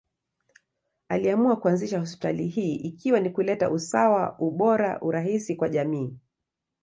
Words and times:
Aliamua 1.09 1.55
kuanzisha 1.55 1.99
hospitali 1.99 2.47
hii 2.47 2.73
ikiwa 2.75 3.19
ni 3.19 3.29
kuleta 3.29 3.71
usawa, 3.71 4.39
ubora, 4.39 5.01
urahisi 5.01 5.55
kwa 5.55 5.69
jamii. 5.69 6.17